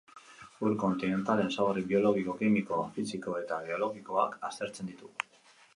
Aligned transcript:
Ur 0.67 0.71
kontinentalen 0.83 1.51
ezaugarri 1.51 1.83
biologiko, 1.91 2.35
kimiko, 2.41 2.81
fisiko 2.97 3.37
eta 3.45 3.61
geologikoak 3.69 4.39
aztertzen 4.51 4.93
ditu. 4.95 5.15